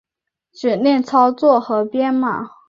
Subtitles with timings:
[0.51, 2.53] 指令操作和编码